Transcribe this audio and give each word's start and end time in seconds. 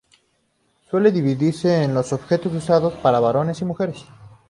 Suele 0.89 1.11
dividirse 1.11 1.83
en 1.83 1.93
los 1.93 2.11
objetos 2.11 2.51
usados 2.53 2.93
por 2.93 3.11
varones 3.21 3.61
y 3.61 3.65
mujeres. 3.65 4.03